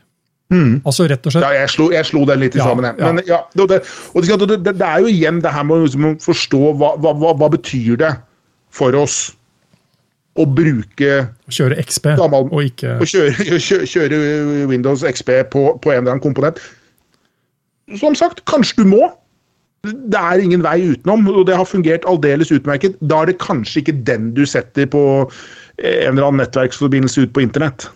Mm. 0.49 0.79
Altså 0.81 1.05
rett 1.09 1.25
og 1.29 1.33
slett... 1.33 1.45
Ja, 1.45 1.61
jeg 1.61 1.69
slo, 1.75 1.89
jeg 1.93 2.07
slo 2.09 2.23
den 2.25 2.41
litt 2.41 2.55
i 2.57 2.61
ja, 2.61 2.69
sammen. 2.71 2.87
jeg. 2.89 2.97
Men, 2.99 3.21
ja, 3.29 3.43
det, 3.53 3.83
og 4.17 4.25
det, 4.25 4.47
det, 4.49 4.73
det, 4.73 4.87
er 4.87 5.03
jo 5.03 5.11
igjen 5.11 5.43
det 5.45 5.53
her 5.53 5.67
med 5.69 5.85
å 5.85 6.13
forstå 6.23 6.61
hva, 6.79 6.95
hva, 6.97 7.13
hva, 7.21 7.35
hva 7.37 7.51
betyr 7.53 7.99
det 8.01 8.15
for 8.73 8.97
oss 8.97 9.27
å 10.39 10.45
bruke 10.45 11.13
Kjøre 11.51 11.77
XP 11.83 12.11
gammel, 12.19 12.49
og 12.53 12.65
ikke 12.65 12.97
Å 13.01 13.07
kjøre, 13.09 13.59
kjøre, 13.89 14.19
Windows 14.69 15.03
XP 15.05 15.31
på, 15.53 15.63
på 15.81 15.93
en 15.93 16.01
eller 16.01 16.15
annen 16.15 16.23
komponent. 16.23 16.61
Som 17.99 18.15
sagt, 18.17 18.43
kanskje 18.49 18.83
du 18.83 18.91
må 18.93 19.09
det 19.87 20.19
er 20.19 20.41
ingen 20.43 20.63
vei 20.65 20.79
utenom, 20.91 21.27
og 21.31 21.45
det 21.47 21.55
har 21.55 21.67
fungert 21.67 22.07
aldeles 22.09 22.51
utmerket. 22.51 22.97
Da 22.99 23.21
er 23.21 23.31
det 23.31 23.39
kanskje 23.39 23.83
ikke 23.83 23.99
den 24.07 24.33
du 24.35 24.43
setter 24.49 24.89
på 24.91 25.03
en 25.79 26.11
eller 26.11 26.27
annen 26.27 26.43
nettverksforbindelse 26.43 27.23
ut 27.23 27.33
på 27.35 27.45
internett. 27.45 27.87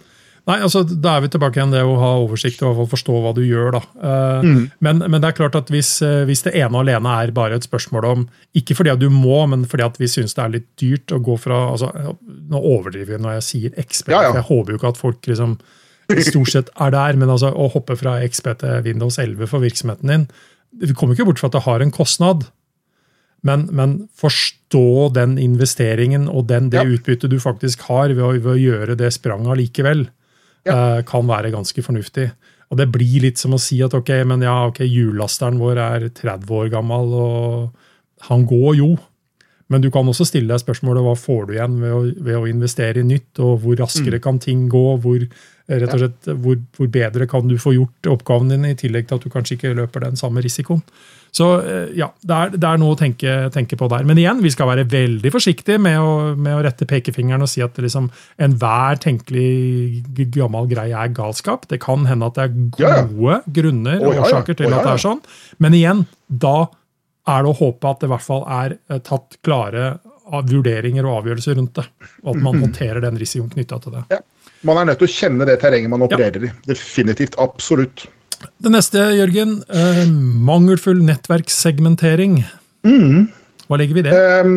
Nei, 0.44 0.58
altså 0.60 0.82
Da 0.84 1.14
er 1.16 1.24
vi 1.24 1.30
tilbake 1.32 1.56
igjen 1.56 1.72
det 1.72 1.82
å 1.88 1.94
ha 2.02 2.10
oversikt 2.20 2.64
og 2.68 2.82
forstå 2.92 3.20
hva 3.24 3.32
du 3.36 3.46
gjør. 3.46 3.78
da. 3.78 3.82
Uh, 3.96 4.44
mm. 4.44 4.64
men, 4.84 5.04
men, 5.06 5.22
det 5.24 5.30
er 5.30 5.38
klart 5.38 5.56
at 5.56 5.72
hvis, 5.72 5.96
uh, 6.04 6.26
hvis, 6.28 6.44
det 6.44 6.56
ene 6.60 6.82
alene 6.82 7.14
er 7.22 7.32
bare 7.36 7.56
et 7.60 7.68
spørsmål 7.68 8.08
om 8.10 8.26
Ikke 8.60 8.76
fordi 8.76 8.92
at 8.92 9.00
du 9.00 9.08
må, 9.12 9.40
men 9.48 9.64
fordi 9.70 9.86
at 9.88 10.00
vi 10.02 10.10
syns 10.12 10.36
det 10.36 10.44
er 10.44 10.56
litt 10.58 10.68
dyrt 10.80 11.16
å 11.16 11.22
gå 11.24 11.38
fra 11.40 11.62
altså, 11.72 11.94
Nå 12.24 12.60
overdriver 12.60 13.16
jeg 13.16 13.24
når 13.24 13.38
jeg 13.38 13.48
sier 13.48 13.80
XP, 13.86 14.12
ja, 14.12 14.26
ja. 14.28 14.36
jeg 14.36 14.48
håper 14.50 14.76
jo 14.76 14.82
ikke 14.82 14.92
at 14.92 15.00
folk 15.00 15.32
liksom 15.32 15.56
stort 16.28 16.52
sett 16.52 16.74
er 16.76 16.92
der. 16.92 17.20
Men 17.20 17.32
altså, 17.32 17.54
å 17.56 17.70
hoppe 17.72 17.96
fra 18.00 18.18
XP 18.28 18.52
til 18.60 18.84
Windows 18.90 19.20
11 19.24 19.48
for 19.48 19.64
virksomheten 19.64 20.12
din 20.12 20.28
vi 20.82 20.96
kommer 20.98 21.16
ikke 21.16 21.28
bort 21.30 21.42
fra 21.42 21.50
at 21.52 21.58
det 21.58 21.66
har 21.68 21.84
en 21.84 21.94
kostnad. 21.94 22.48
Men, 23.44 23.68
men 23.76 23.96
forstå 24.16 25.12
den 25.18 25.36
investeringen 25.42 26.30
og 26.32 26.48
den, 26.48 26.70
det 26.72 26.80
ja. 26.80 26.88
utbyttet 26.88 27.32
du 27.32 27.40
faktisk 27.44 27.84
har 27.90 28.14
ved 28.16 28.24
å, 28.24 28.32
ved 28.38 28.52
å 28.54 28.60
gjøre 28.60 28.96
det 29.00 29.12
spranget 29.16 29.60
likevel, 29.60 30.06
ja. 30.64 30.76
uh, 30.76 31.00
kan 31.08 31.28
være 31.28 31.52
ganske 31.52 31.84
fornuftig. 31.84 32.30
Og 32.72 32.80
Det 32.80 32.88
blir 32.90 33.26
litt 33.26 33.42
som 33.42 33.54
å 33.54 33.62
si 33.62 33.82
at 33.86 33.94
ok, 33.94 34.14
men 34.30 34.46
ja, 34.48 34.56
ok, 34.70 34.82
hjullasteren 34.88 35.60
vår 35.62 35.82
er 35.84 36.08
30 36.16 36.56
år 36.58 36.72
gammel, 36.74 37.12
og 37.20 38.30
han 38.30 38.48
går 38.50 38.80
jo. 38.80 38.94
Men 39.72 39.84
du 39.84 39.90
kan 39.94 40.08
også 40.10 40.28
stille 40.28 40.52
deg 40.52 40.62
spørsmålet 40.62 41.06
hva 41.06 41.16
får 41.18 41.48
du 41.48 41.56
igjen 41.56 41.80
ved 41.82 41.96
å, 41.96 42.04
ved 42.28 42.40
å 42.40 42.46
investere 42.50 43.02
i 43.02 43.08
nytt, 43.08 43.32
og 43.40 43.64
hvor 43.64 43.80
raskere 43.80 44.20
mm. 44.20 44.24
kan 44.26 44.42
ting 44.44 44.68
gå? 44.72 44.86
hvor 45.04 45.24
rett 45.72 45.94
og 45.94 46.02
slett, 46.02 46.30
hvor, 46.44 46.60
hvor, 46.76 46.88
bedre 46.92 47.28
kan 47.30 47.48
du 47.48 47.56
få 47.62 47.76
gjort 47.78 48.12
oppgaven 48.12 48.52
din, 48.52 48.68
i 48.68 48.78
tillegg 48.80 49.08
til 49.08 49.20
at 49.20 49.26
du 49.26 49.32
kanskje 49.32 49.58
ikke 49.58 49.76
løper 49.78 50.04
den 50.04 50.20
samme 50.20 50.44
risikoen. 50.44 50.84
Så 51.34 51.48
eh, 51.66 51.94
ja, 51.98 52.12
det 52.22 52.36
er, 52.36 52.52
det 52.54 52.68
er 52.68 52.82
noe 52.82 52.94
å 52.94 52.98
tenke, 53.00 53.32
tenke, 53.56 53.78
på 53.80 53.88
der. 53.90 54.04
Men 54.06 54.20
igjen, 54.22 54.44
vi 54.44 54.52
skal 54.54 54.70
være 54.70 54.86
veldig 54.92 55.32
forsiktige 55.34 55.80
med 55.82 55.98
å, 55.98 56.12
med 56.38 56.60
å 56.60 56.62
rette 56.68 56.86
pekefingeren 56.90 57.42
og 57.42 57.50
si 57.50 57.64
at 57.66 57.80
liksom, 57.82 58.12
enhver 58.44 59.02
tenkelig 59.02 60.04
gammel 60.36 60.70
greie 60.70 60.94
er 60.94 61.16
galskap. 61.16 61.66
Det 61.72 61.82
kan 61.82 62.06
hende 62.10 62.30
at 62.30 62.38
det 62.38 62.46
er 62.46 62.54
gode 62.78 63.40
ja. 63.40 63.42
grunner 63.56 64.04
og 64.04 64.22
årsaker 64.28 64.60
til 64.60 64.70
at 64.76 64.86
det 64.86 64.94
er 64.94 65.06
sånn. 65.08 65.24
Men 65.64 65.80
igjen, 65.80 66.06
da 66.28 66.68
er 67.30 67.44
det 67.44 67.52
å 67.52 67.60
håpe 67.60 67.92
at 67.92 68.02
det 68.02 68.10
i 68.10 68.14
hvert 68.14 68.26
fall 68.26 68.44
er 68.52 68.76
eh, 68.90 69.00
tatt 69.04 69.38
klare 69.46 69.94
vurderinger 70.50 71.06
og 71.06 71.22
avgjørelser 71.22 71.58
rundt 71.60 71.78
det. 71.80 71.86
Og 72.24 72.34
at 72.36 72.44
man 72.44 72.60
håndterer 72.64 73.04
den 73.04 73.20
risikoen 73.22 73.52
knytta 73.54 73.80
til 73.84 73.98
det. 73.98 74.04
Ja. 74.16 74.22
Man 74.64 74.80
er 74.80 74.88
nødt 74.88 75.02
til 75.04 75.10
å 75.10 75.14
kjenne 75.14 75.48
det 75.48 75.58
terrenget 75.60 75.92
man 75.92 76.06
opererer 76.06 76.48
ja. 76.48 76.52
i. 76.52 76.68
Definitivt. 76.72 77.36
Absolutt. 77.44 78.06
Det 78.64 78.72
neste, 78.72 79.00
Jørgen. 79.18 79.58
Eh, 79.72 80.04
mangelfull 80.48 81.04
nettverkssegmentering. 81.08 82.42
Mm. 82.88 83.28
Hva 83.68 83.80
legger 83.80 83.98
vi 83.98 84.04
i 84.04 84.08
det? 84.08 84.16
Um, 84.44 84.56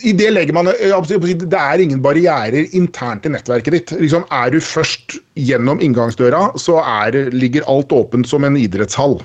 i 0.00 0.12
det 0.16 0.30
legger 0.32 0.56
man 0.56 0.70
Det 0.72 1.58
er 1.60 1.82
ingen 1.84 2.00
barrierer 2.02 2.72
internt 2.76 3.28
i 3.28 3.32
nettverket 3.32 3.76
ditt. 3.76 3.92
Liksom, 4.00 4.24
er 4.32 4.52
du 4.52 4.60
først 4.64 5.18
gjennom 5.38 5.82
inngangsdøra, 5.84 6.50
så 6.60 6.80
er, 6.80 7.28
ligger 7.32 7.68
alt 7.70 7.92
åpent 7.92 8.28
som 8.28 8.44
en 8.48 8.56
idrettshall. 8.60 9.20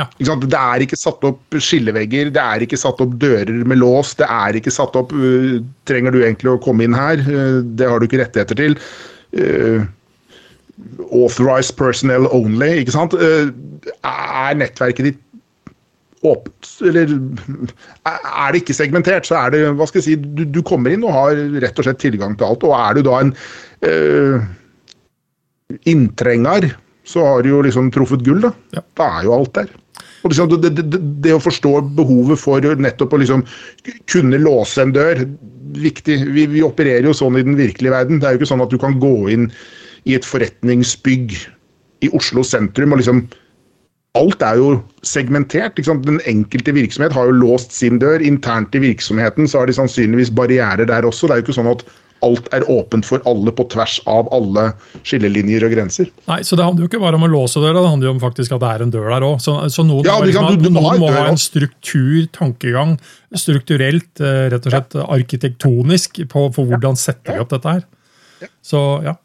Ja. 0.00 0.06
Det 0.16 0.56
er 0.56 0.82
ikke 0.86 0.96
satt 0.96 1.24
opp 1.28 1.56
skillevegger, 1.60 2.30
det 2.32 2.40
er 2.40 2.62
ikke 2.64 2.78
satt 2.80 3.00
opp 3.04 3.12
dører 3.20 3.64
med 3.68 3.76
lås. 3.82 4.14
Det 4.16 4.24
er 4.24 4.56
ikke 4.56 4.72
satt 4.72 4.96
opp 4.96 5.12
uh, 5.12 5.58
Trenger 5.88 6.14
du 6.14 6.22
egentlig 6.22 6.54
å 6.54 6.60
komme 6.64 6.86
inn 6.86 6.96
her? 6.96 7.20
Uh, 7.26 7.60
det 7.76 7.90
har 7.90 8.00
du 8.00 8.06
ikke 8.08 8.22
rettigheter 8.22 8.56
til. 8.56 8.78
Uh, 9.36 9.84
authorized 11.12 11.76
personnel 11.76 12.24
only. 12.32 12.78
ikke 12.80 12.94
sant? 12.94 13.18
er 13.20 14.56
nettverket 14.56 15.10
ditt 15.10 15.20
åpent, 16.22 16.68
eller 16.86 17.10
er 18.06 18.52
det 18.54 18.60
ikke 18.60 18.76
segmentert, 18.78 19.26
så 19.26 19.40
er 19.40 19.52
det 19.52 19.62
hva 19.74 19.88
skal 19.90 19.98
jeg 19.98 20.06
si, 20.06 20.14
du, 20.38 20.44
du, 20.46 20.60
kommer 20.62 20.94
inn 20.94 21.02
og 21.02 21.16
har 21.16 21.40
rett 21.64 21.80
og 21.82 21.88
slett 21.88 21.98
tilgang 21.98 22.36
til 22.38 22.46
alt. 22.46 22.66
Og 22.66 22.74
er 22.78 22.96
du 22.96 23.02
da 23.08 23.18
en 23.24 23.32
inntrenger, 25.90 26.70
så 27.04 27.26
har 27.26 27.42
du 27.42 27.50
jo 27.52 27.62
liksom 27.66 27.90
truffet 27.94 28.22
gull. 28.26 28.42
Da 28.46 28.52
ja. 28.78 28.84
Da 28.98 29.10
er 29.18 29.26
jo 29.26 29.36
alt 29.36 29.54
der. 29.58 29.74
Og 30.22 30.32
liksom, 30.32 30.52
det, 30.62 30.72
det, 30.78 31.00
det, 31.24 31.34
å 31.34 31.42
forstå 31.42 31.74
behovet 31.98 32.40
for 32.40 32.62
nettopp 32.62 33.16
å 33.16 33.22
liksom 33.22 33.44
kunne 34.10 34.40
låse 34.42 34.82
en 34.82 34.94
dør, 34.94 35.24
viktig. 35.82 36.18
Vi, 36.34 36.46
vi, 36.52 36.64
opererer 36.64 37.08
jo 37.08 37.16
sånn 37.16 37.38
i 37.40 37.44
den 37.46 37.58
virkelige 37.58 37.94
verden. 37.94 38.20
Det 38.20 38.28
er 38.28 38.36
jo 38.36 38.42
ikke 38.42 38.52
sånn 38.52 38.64
at 38.64 38.72
du 38.72 38.78
kan 38.80 38.98
gå 39.02 39.16
inn 39.34 39.48
i 40.08 40.16
et 40.18 40.26
forretningsbygg 40.26 41.34
i 42.02 42.10
Oslo 42.18 42.42
sentrum 42.46 42.94
og 42.94 43.02
liksom 43.02 43.24
alt 44.18 44.42
er 44.44 44.58
jo 44.60 44.72
segmentert. 45.06 45.80
Den 45.80 46.20
enkelte 46.28 46.74
virksomhet 46.76 47.14
har 47.16 47.30
jo 47.30 47.38
låst 47.40 47.72
sin 47.72 48.00
dør. 48.02 48.20
Internt 48.20 48.74
i 48.76 48.82
virksomheten 48.82 49.48
så 49.48 49.62
har 49.62 49.70
de 49.70 49.76
sannsynligvis 49.76 50.32
barrierer 50.36 50.88
der 50.88 51.08
også. 51.08 51.28
Det 51.28 51.34
er 51.34 51.40
jo 51.40 51.46
ikke 51.46 51.58
sånn 51.60 51.72
at 51.72 51.86
alt 52.26 52.48
er 52.54 52.66
åpent 52.70 53.06
for 53.06 53.22
alle 53.28 53.54
på 53.54 53.66
tvers 53.72 53.98
av 54.10 54.30
alle 54.34 54.68
skillelinjer 55.00 55.66
og 55.66 55.74
grenser. 55.74 56.10
Nei, 56.30 56.40
så 56.46 56.58
Det 56.58 56.66
handler 56.66 56.86
jo 56.86 56.90
ikke 56.90 57.02
bare 57.02 57.18
om 57.18 57.26
å 57.26 57.32
låse 57.32 57.62
døra, 57.62 57.80
det 57.80 57.92
handler 57.94 58.10
jo 58.10 58.14
om 58.16 58.22
faktisk 58.22 58.56
at 58.56 58.62
det 58.62 58.70
er 58.70 58.84
en 58.86 58.94
dør 58.94 59.08
der 59.14 59.26
òg. 59.28 59.40
Så, 59.44 59.56
så, 59.74 59.86
noen, 59.86 60.06
ja, 60.08 60.18
liksom, 60.22 60.48
du, 60.54 60.68
du, 60.68 60.70
noen 60.76 61.02
må 61.02 61.10
ha 61.14 61.26
en 61.30 61.40
struktur, 61.40 62.22
tankegang, 62.34 62.96
strukturelt, 63.34 64.12
eh, 64.20 64.46
rett 64.52 64.70
og 64.70 64.76
slett 64.76 64.96
ja. 65.00 65.08
arkitektonisk, 65.18 66.22
på, 66.32 66.46
på 66.54 66.68
hvordan 66.70 66.98
setter 67.00 67.36
vi 67.36 67.44
opp 67.44 67.52
dette 67.54 67.76
her. 67.78 67.84
Så 68.62 68.80
ja. 69.06 69.18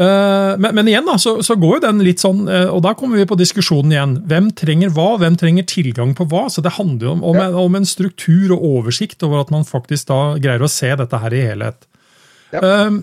Eh, 0.00 0.58
men, 0.58 0.72
men, 0.74 0.88
igjen 0.88 1.04
da, 1.04 1.18
så, 1.20 1.34
så, 1.44 1.56
går 1.60 1.76
jo 1.76 1.82
den 1.84 2.00
litt 2.06 2.22
sånn, 2.22 2.46
eh, 2.48 2.70
og 2.72 2.80
da 2.86 2.94
kommer 2.96 3.20
vi 3.20 3.28
på 3.28 3.36
diskusjonen 3.36 3.92
igjen. 3.92 4.14
Hvem 4.30 4.48
trenger 4.56 4.94
hva? 4.96 5.10
Hvem 5.20 5.36
trenger 5.40 5.66
tilgang 5.68 6.14
på 6.16 6.24
hva? 6.30 6.46
Så 6.48 6.64
Det 6.64 6.76
handler 6.78 7.10
jo 7.10 7.14
om, 7.18 7.24
om, 7.32 7.40
om, 7.66 7.76
en 7.76 7.88
struktur 7.88 8.54
og 8.56 8.64
oversikt 8.70 9.20
over 9.26 9.44
at 9.44 9.52
man 9.52 9.68
faktisk 9.68 10.08
da 10.08 10.20
greier 10.40 10.64
å 10.64 10.72
se 10.72 10.88
dette 10.96 11.20
her 11.20 11.36
i 11.36 11.44
helhet. 11.50 11.84
Ja. 12.54 12.60
Uh, 12.62 13.00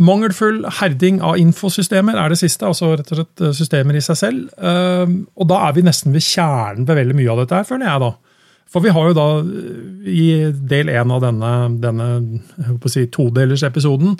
mangelfull 0.00 0.62
herding 0.78 1.20
av 1.20 1.36
infosystemer 1.40 2.16
er 2.16 2.32
det 2.32 2.40
siste, 2.40 2.64
altså 2.64 2.94
rett 2.96 3.12
og 3.12 3.20
slett 3.20 3.46
systemer 3.58 3.98
i 3.98 4.04
seg 4.04 4.20
selv. 4.20 4.50
Uh, 4.56 5.22
og 5.36 5.50
da 5.50 5.62
er 5.68 5.76
vi 5.76 5.86
nesten 5.86 6.16
ved 6.16 6.24
kjernen 6.24 6.88
ved 6.88 7.02
veldig 7.02 7.18
mye 7.20 7.32
av 7.34 7.42
dette 7.42 7.58
her, 7.58 7.68
føler 7.68 7.90
jeg 7.90 8.04
da. 8.06 8.12
For 8.70 8.84
vi 8.84 8.92
har 8.94 9.08
jo 9.10 9.16
da 9.18 9.28
i 10.06 10.28
del 10.70 10.92
én 10.92 11.10
av 11.10 11.24
denne, 11.24 11.54
denne 11.82 12.12
si, 12.86 13.08
todelerepisoden 13.10 14.14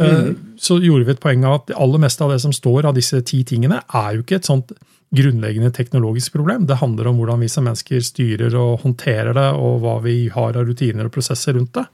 Mm. 0.00 0.36
Så 0.56 0.78
gjorde 0.80 1.04
vi 1.04 1.12
et 1.12 1.20
poeng 1.20 1.42
av 1.44 1.58
at 1.58 1.66
det 1.68 1.76
aller 1.80 2.00
meste 2.00 2.24
av 2.24 2.32
det 2.32 2.40
som 2.40 2.52
står 2.54 2.88
av 2.88 2.96
disse 2.96 3.18
ti 3.28 3.42
tingene, 3.44 3.82
er 3.92 4.14
jo 4.16 4.24
ikke 4.24 4.38
et 4.40 4.48
sånt 4.48 4.72
grunnleggende 5.12 5.72
teknologisk 5.76 6.32
problem. 6.38 6.64
Det 6.66 6.80
handler 6.80 7.10
om 7.10 7.18
hvordan 7.20 7.42
vi 7.44 7.50
som 7.52 7.66
mennesker 7.68 8.00
styrer 8.04 8.56
og 8.56 8.86
håndterer 8.86 9.34
det, 9.36 9.50
og 9.52 9.82
hva 9.82 9.98
vi 10.04 10.16
har 10.32 10.56
av 10.56 10.64
rutiner 10.68 11.08
og 11.08 11.12
prosesser 11.12 11.58
rundt 11.58 11.76
det. 11.76 11.84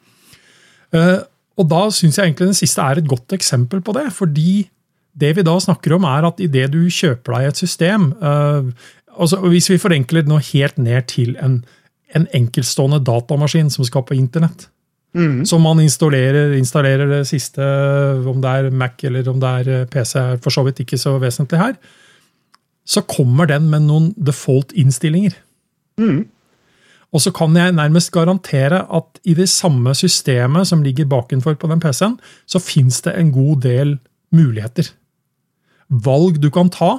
Eh, 0.95 1.17
og 1.59 1.69
da 1.71 1.81
syns 1.95 2.19
jeg 2.19 2.31
egentlig 2.31 2.53
den 2.53 2.59
siste 2.59 2.85
er 2.85 3.01
et 3.01 3.11
godt 3.11 3.35
eksempel 3.35 3.83
på 3.85 3.95
det. 3.97 4.07
Fordi 4.15 4.69
det 5.19 5.35
vi 5.37 5.45
da 5.47 5.57
snakker 5.59 5.97
om, 5.97 6.07
er 6.07 6.29
at 6.29 6.41
idet 6.41 6.71
du 6.73 6.85
kjøper 6.87 7.35
deg 7.35 7.51
et 7.51 7.61
system 7.65 8.13
eh, 8.23 8.71
altså 9.19 9.41
Hvis 9.43 9.67
vi 9.73 9.81
forenkler 9.83 10.23
det 10.23 10.31
nå 10.31 10.39
helt 10.53 10.77
ned 10.79 11.09
til 11.11 11.33
en, 11.43 11.57
en 12.15 12.27
enkeltstående 12.39 13.01
datamaskin 13.03 13.73
som 13.75 13.87
skal 13.89 14.05
på 14.07 14.15
internett, 14.15 14.69
Mm. 15.17 15.45
Som 15.49 15.65
man 15.65 15.81
installerer, 15.81 16.53
installerer, 16.59 17.09
det 17.09 17.23
siste, 17.31 17.65
om 18.29 18.43
det 18.43 18.51
er 18.51 18.71
Mac 18.71 19.01
eller 19.09 19.29
om 19.31 19.39
det 19.41 19.53
er 19.63 19.71
eh, 19.73 19.87
PC, 19.89 20.19
er 20.21 20.43
for 20.45 20.55
så 20.55 20.65
vidt 20.67 20.83
ikke 20.85 20.99
så 21.01 21.17
vesentlig 21.19 21.61
her. 21.61 21.79
Så 22.89 23.03
kommer 23.09 23.49
den 23.49 23.71
med 23.73 23.87
noen 23.89 24.11
default-innstillinger. 24.17 25.37
Mm. 26.01 26.27
Og 27.15 27.23
så 27.25 27.33
kan 27.33 27.57
jeg 27.57 27.73
nærmest 27.73 28.13
garantere 28.13 28.83
at 28.93 29.21
i 29.25 29.35
det 29.37 29.49
samme 29.49 29.95
systemet 29.97 30.69
som 30.69 30.83
ligger 30.85 31.09
bakenfor 31.09 31.57
på 31.57 31.71
den 31.71 31.81
PC-en, 31.81 32.19
så 32.47 32.61
fins 32.61 33.01
det 33.07 33.17
en 33.17 33.33
god 33.33 33.63
del 33.65 33.95
muligheter. 34.35 34.91
Valg 35.89 36.37
du 36.43 36.51
kan 36.53 36.69
ta 36.69 36.99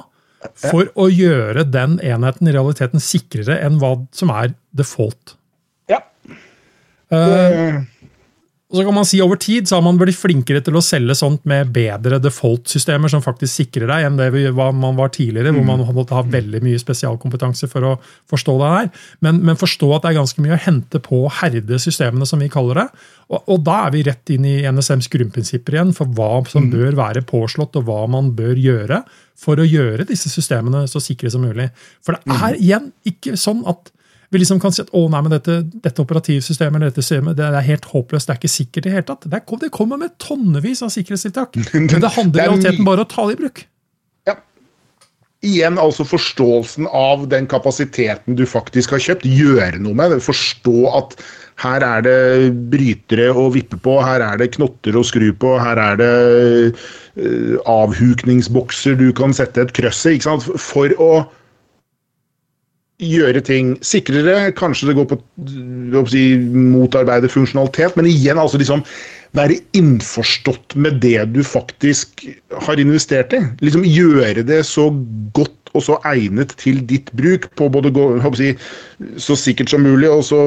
for 0.58 0.88
å 0.98 1.06
gjøre 1.12 1.66
den 1.68 1.98
enheten 2.02 2.48
i 2.48 2.54
realiteten 2.56 3.02
sikrere 3.02 3.60
enn 3.62 3.78
hva 3.78 3.92
som 4.16 4.32
er 4.34 4.54
default. 4.76 5.36
Ja. 5.90 6.00
Uh, 7.12 7.84
og 8.70 8.78
så 8.78 8.84
kan 8.86 8.94
man 8.94 9.06
si 9.08 9.18
Over 9.22 9.38
tid 9.40 9.66
så 9.66 9.76
har 9.76 9.82
man 9.82 9.98
blitt 9.98 10.18
flinkere 10.18 10.62
til 10.62 10.76
å 10.78 10.82
selge 10.84 11.16
sånt 11.18 11.42
med 11.50 11.72
bedre 11.74 12.20
default-systemer 12.22 13.10
som 13.10 13.22
faktisk 13.24 13.64
sikrer 13.64 13.90
deg, 13.90 14.06
enn 14.06 14.18
det 14.20 14.30
man 14.54 14.98
var 14.98 15.10
tidligere, 15.14 15.50
mm. 15.50 15.58
hvor 15.58 15.66
man 15.66 15.82
måtte 15.96 16.14
ha 16.14 16.22
veldig 16.22 16.60
mye 16.62 16.78
spesialkompetanse 16.78 17.66
for 17.70 17.88
å 17.88 17.92
forstå 18.30 18.56
det 18.60 18.70
her. 18.76 18.90
Men, 19.26 19.42
men, 19.42 19.58
forstå 19.58 19.90
at 19.96 20.04
det 20.04 20.12
er 20.12 20.20
ganske 20.20 20.44
mye 20.44 20.54
å 20.54 20.62
hente 20.62 21.02
på 21.02 21.24
herde 21.40 21.80
systemene, 21.82 22.28
som 22.28 22.42
vi 22.42 22.50
kaller 22.52 22.84
det. 22.84 22.86
Og, 23.30 23.42
og 23.42 23.64
da 23.66 23.80
er 23.88 23.96
vi 23.96 24.06
rett 24.06 24.34
inn 24.36 24.46
i 24.46 24.56
NSMs 24.70 25.10
grunnprinsipper 25.10 25.74
igjen 25.74 25.94
for 25.96 26.14
hva 26.14 26.44
som 26.50 26.68
mm. 26.68 26.72
bør 26.76 27.00
være 27.02 27.26
påslått, 27.26 27.80
og 27.80 27.90
hva 27.90 28.04
man 28.12 28.30
bør 28.38 28.54
gjøre 28.54 29.02
for 29.40 29.58
å 29.58 29.66
gjøre 29.66 30.06
disse 30.06 30.30
systemene 30.30 30.86
så 30.90 31.02
sikre 31.02 31.32
som 31.32 31.42
mulig. 31.42 31.72
For 32.06 32.14
det 32.14 32.38
er 32.38 32.54
mm. 32.54 32.60
igjen 32.62 32.92
ikke 33.10 33.34
sånn 33.40 33.66
at 33.70 33.90
vi 34.30 34.38
liksom 34.38 34.60
kan 34.62 34.74
si 34.74 34.84
at 34.84 34.92
å 34.94 35.06
nei, 35.10 35.24
men 35.26 35.32
dette, 35.32 35.56
dette 35.82 36.04
operativsystemet 36.04 36.78
eller 36.78 36.92
dette 36.92 37.02
systemet, 37.02 37.34
det 37.38 37.48
er 37.48 37.66
helt 37.66 37.88
håpløst, 37.90 38.28
det 38.28 38.36
er 38.36 38.38
ikke 38.38 38.52
sikkert 38.52 38.84
i 38.84 38.86
det 38.86 38.94
hele 38.94 39.08
tatt. 39.08 39.26
Det 39.26 39.72
kommer 39.74 39.98
med 39.98 40.14
tonnevis 40.22 40.84
av 40.86 40.92
sikkerhetstiltak. 40.94 41.58
Men 41.74 41.90
det 41.90 42.14
handler 42.14 42.44
i 42.44 42.46
realiteten 42.46 42.86
bare 42.86 43.02
om 43.02 43.08
å 43.08 43.10
ta 43.10 43.26
det 43.26 43.34
i 43.34 43.40
bruk. 43.40 43.64
Ja. 44.30 44.36
Igjen 45.50 45.80
altså 45.82 46.06
forståelsen 46.06 46.86
av 46.94 47.26
den 47.32 47.50
kapasiteten 47.50 48.38
du 48.38 48.44
faktisk 48.46 48.94
har 48.94 49.02
kjøpt. 49.02 49.26
Gjøre 49.26 49.82
noe 49.82 49.98
med 49.98 50.14
det. 50.14 50.20
Forstå 50.22 50.76
at 50.94 51.18
her 51.60 51.84
er 51.84 52.06
det 52.06 52.20
brytere 52.72 53.32
å 53.34 53.48
vippe 53.52 53.80
på, 53.82 53.98
her 54.04 54.22
er 54.24 54.38
det 54.40 54.52
knotter 54.54 54.94
å 54.96 55.02
skru 55.04 55.26
på, 55.36 55.56
her 55.60 55.76
er 55.90 55.98
det 56.00 56.14
uh, 56.70 57.58
avhukningsbokser 57.68 58.94
du 58.96 59.10
kan 59.16 59.34
sette 59.36 59.66
et 59.66 59.74
krøss 59.76 60.06
i. 60.08 60.16
For 60.22 60.94
å 61.02 61.12
gjøre 63.00 63.42
ting 63.44 63.74
sikrere. 63.84 64.50
Kanskje 64.58 64.90
det 64.90 64.98
går 64.98 65.08
på 65.10 65.18
å 66.00 66.04
si, 66.10 66.24
motarbeide 66.40 67.30
funksjonalitet, 67.32 67.96
men 67.98 68.08
igjen 68.10 68.40
altså 68.40 68.60
liksom 68.60 68.84
være 69.38 69.60
innforstått 69.78 70.74
med 70.80 70.98
det 71.04 71.22
du 71.34 71.40
faktisk 71.46 72.24
har 72.66 72.82
investert 72.82 73.34
i. 73.36 73.42
Liksom 73.64 73.86
Gjøre 73.86 74.44
det 74.46 74.62
så 74.68 74.88
godt 75.36 75.56
og 75.78 75.84
så 75.86 76.00
egnet 76.08 76.56
til 76.58 76.80
ditt 76.90 77.12
bruk, 77.14 77.46
på 77.54 77.68
både 77.70 77.92
si, 78.38 78.52
så 79.22 79.36
sikkert 79.38 79.70
som 79.70 79.84
mulig 79.86 80.10
og 80.10 80.24
så 80.26 80.40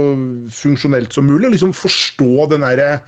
funksjonelt 0.51 1.15
som 1.15 1.29
mulig. 1.31 1.53
Liksom 1.53 1.75
Forstå 1.75 2.49
den 2.51 2.65
derre 2.65 2.99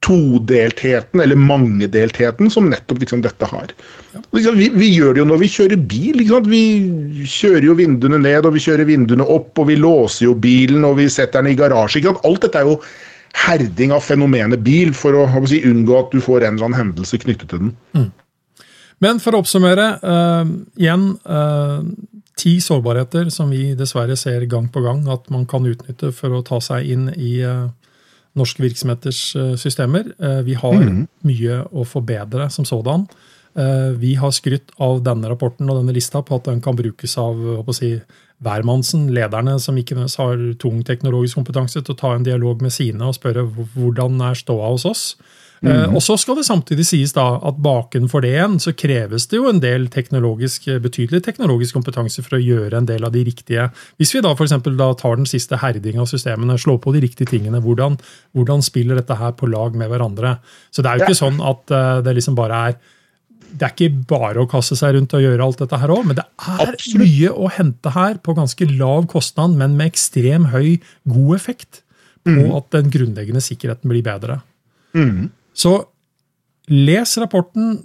todeltheten, 0.00 1.20
eller 1.20 1.36
mangedeltheten, 1.36 2.50
som 2.50 2.70
nettopp 2.70 3.02
liksom, 3.02 3.20
dette 3.22 3.46
har. 3.46 3.72
Liksom, 4.32 4.56
vi, 4.56 4.70
vi, 4.72 4.88
gjør 4.94 5.14
det 5.14 5.22
jo 5.22 5.26
når 5.28 5.42
vi 5.42 5.50
kjører 5.52 5.82
bil. 5.90 6.22
Vi 6.48 6.62
kjører 7.28 7.66
jo 7.68 7.76
vinduene 7.78 8.20
ned, 8.22 8.48
og 8.48 8.56
vi 8.56 8.64
kjører 8.64 8.88
vinduene 8.88 9.26
opp, 9.28 9.52
og 9.60 9.68
vi 9.68 9.76
låser 9.76 10.26
jo 10.30 10.34
bilen, 10.34 10.86
og 10.88 10.96
vi 11.02 11.08
setter 11.12 11.44
den 11.44 11.52
i 11.52 11.58
garasje. 11.58 12.02
Alt 12.24 12.46
dette 12.46 12.62
er 12.62 12.70
jo 12.70 12.78
herding 13.44 13.92
av 13.94 14.02
fenomenet 14.02 14.64
bil, 14.64 14.94
for 14.96 15.18
å, 15.18 15.26
å 15.28 15.44
si, 15.48 15.60
unngå 15.68 15.98
at 15.98 16.16
du 16.16 16.24
får 16.24 16.46
en 16.46 16.56
eller 16.56 16.70
annen 16.70 16.80
hendelse 16.80 17.20
knyttet 17.20 17.52
til 17.52 17.66
den. 17.66 17.76
Mm. 17.96 18.08
Men 19.00 19.20
for 19.20 19.36
å 19.36 19.40
oppsummere, 19.44 19.86
uh, 20.00 20.48
igjen 20.80 21.06
uh, 21.28 21.84
ti 22.40 22.56
sårbarheter 22.60 23.28
som 23.32 23.52
vi 23.52 23.74
dessverre 23.76 24.16
ser 24.16 24.44
gang 24.48 24.68
på 24.72 24.82
gang 24.84 25.04
at 25.12 25.28
man 25.32 25.46
kan 25.48 25.68
utnytte 25.68 26.12
for 26.16 26.36
å 26.36 26.44
ta 26.44 26.60
seg 26.64 26.88
inn 26.88 27.08
i 27.16 27.38
uh, 27.44 27.68
norske 28.38 28.62
virksomheters 28.62 29.20
eh, 29.36 29.52
systemer. 29.58 30.12
Eh, 30.18 30.40
vi 30.46 30.56
har 30.58 30.78
mm. 30.78 31.02
mye 31.26 31.60
å 31.70 31.84
forbedre 31.88 32.48
som 32.52 32.66
sådan. 32.68 33.06
Eh, 33.58 33.90
vi 33.98 34.14
har 34.20 34.34
skrytt 34.34 34.70
av 34.78 35.02
denne 35.06 35.30
rapporten 35.30 35.70
og 35.70 35.80
denne 35.80 35.94
lista 35.96 36.22
på 36.22 36.38
at 36.38 36.50
den 36.50 36.62
kan 36.62 36.78
brukes 36.78 37.16
av 37.18 37.40
si, 37.76 37.96
hvermannsen, 38.40 39.10
lederne 39.14 39.58
som 39.60 39.78
ikke 39.78 39.98
har 40.04 40.44
tung 40.62 40.84
teknologisk 40.86 41.40
kompetanse, 41.40 41.82
til 41.82 41.96
å 41.96 42.00
ta 42.00 42.14
en 42.14 42.26
dialog 42.26 42.62
med 42.62 42.72
sine 42.74 43.04
og 43.04 43.18
spørre 43.18 43.44
hvordan 43.74 44.22
er 44.30 44.38
ståa 44.38 44.72
hos 44.72 44.86
oss. 44.88 45.04
Mm. 45.60 45.92
Og 45.92 46.00
så 46.00 46.14
skal 46.16 46.38
det 46.38 46.46
samtidig 46.46 46.86
sies 46.88 47.12
da 47.12 47.26
at 47.44 47.58
bakenfor 47.60 48.22
det 48.24 48.30
igjen 48.32 48.54
så 48.64 48.72
kreves 48.72 49.26
det 49.28 49.36
jo 49.36 49.48
en 49.50 49.58
del 49.60 49.90
teknologisk, 49.92 50.70
betydelig 50.80 51.20
teknologisk 51.26 51.76
kompetanse 51.76 52.24
for 52.24 52.38
å 52.38 52.40
gjøre 52.40 52.78
en 52.78 52.88
del 52.88 53.04
av 53.04 53.12
de 53.12 53.26
riktige 53.26 53.66
Hvis 54.00 54.14
vi 54.14 54.22
da 54.24 54.32
f.eks. 54.32 54.54
tar 54.56 55.18
den 55.20 55.28
siste 55.28 55.58
herding 55.60 56.00
av 56.00 56.08
systemene, 56.08 56.56
slår 56.56 56.78
på 56.80 56.94
de 56.96 57.02
riktige 57.04 57.28
tingene, 57.28 57.60
hvordan, 57.60 57.98
hvordan 58.32 58.64
spiller 58.64 58.96
dette 58.96 59.18
her 59.20 59.36
på 59.36 59.50
lag 59.52 59.76
med 59.76 59.92
hverandre? 59.92 60.38
Så 60.72 60.80
det 60.80 60.88
er 60.88 60.96
jo 60.96 61.04
ikke 61.10 61.18
ja. 61.18 61.22
sånn 61.26 61.44
at 61.44 61.76
uh, 61.76 62.00
det 62.06 62.16
liksom 62.16 62.38
bare 62.40 62.62
er 62.70 62.80
det 63.50 63.66
er 63.66 63.72
ikke 63.74 64.04
bare 64.08 64.44
å 64.44 64.48
kaste 64.48 64.76
seg 64.78 64.94
rundt 64.94 65.14
og 65.18 65.24
gjøre 65.24 65.42
alt 65.42 65.58
dette 65.58 65.78
her 65.82 65.90
òg, 65.90 66.04
men 66.06 66.18
det 66.20 66.22
er 66.22 66.70
Absolutt. 66.70 67.02
mye 67.02 67.32
å 67.34 67.48
hente 67.50 67.92
her 67.96 68.20
på 68.22 68.34
ganske 68.38 68.68
lav 68.70 69.08
kostnad, 69.10 69.56
men 69.58 69.74
med 69.78 69.90
ekstrem 69.90 70.46
høy, 70.54 70.78
god 71.10 71.34
effekt 71.34 71.82
på 72.22 72.36
mm. 72.36 72.52
at 72.54 72.70
den 72.76 72.92
grunnleggende 72.94 73.42
sikkerheten 73.42 73.90
blir 73.90 74.04
bedre. 74.06 74.38
Mm. 74.94 75.32
Så 75.60 75.76
les 76.70 77.16
rapporten. 77.20 77.80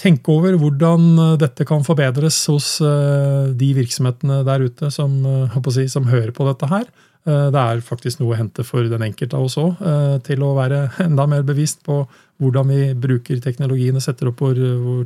Tenk 0.00 0.26
over 0.32 0.56
hvordan 0.58 1.04
eh, 1.22 1.36
dette 1.40 1.66
kan 1.68 1.84
forbedres 1.86 2.38
hos 2.50 2.72
eh, 2.82 3.52
de 3.56 3.68
virksomhetene 3.76 4.40
der 4.48 4.64
ute 4.66 4.90
som, 4.90 5.12
eh, 5.28 5.60
si, 5.76 5.86
som 5.92 6.08
hører 6.10 6.34
på 6.36 6.48
dette 6.48 6.68
her. 6.72 6.90
Det 7.20 7.60
er 7.60 7.82
faktisk 7.84 8.22
noe 8.22 8.32
å 8.32 8.36
hente 8.38 8.64
for 8.64 8.86
den 8.88 9.02
enkelte 9.04 9.36
av 9.36 9.44
oss 9.44 9.58
òg, 9.60 9.82
til 10.24 10.40
å 10.40 10.54
være 10.56 10.78
enda 11.04 11.26
mer 11.28 11.42
bevisst 11.44 11.82
på 11.84 11.98
hvordan 12.40 12.70
vi 12.72 12.78
bruker 12.96 13.42
teknologien 13.44 13.98
og 13.98 14.02
setter 14.02 14.30
opp 14.30 14.40
vår, 14.40 14.56